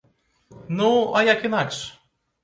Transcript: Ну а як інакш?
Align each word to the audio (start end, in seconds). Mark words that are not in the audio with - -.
Ну 0.79 0.87
а 1.19 1.21
як 1.27 1.45
інакш? 1.49 1.77